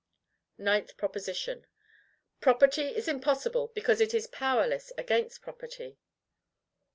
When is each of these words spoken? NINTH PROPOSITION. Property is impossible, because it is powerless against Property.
NINTH 0.57 0.97
PROPOSITION. 0.97 1.67
Property 2.39 2.87
is 2.87 3.07
impossible, 3.07 3.71
because 3.75 4.01
it 4.01 4.15
is 4.15 4.25
powerless 4.25 4.91
against 4.97 5.43
Property. 5.43 5.99